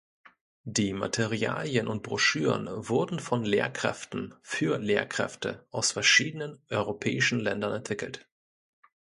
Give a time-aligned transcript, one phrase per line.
[0.63, 8.27] Die Materialien und Broschüren wurden von Lehrkräften für Lehrkräfte aus verschiedenen europäischen Ländern entwickelt.